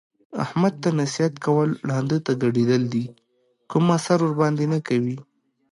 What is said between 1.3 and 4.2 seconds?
کول ړانده ته ګډېدل دي کوم اثر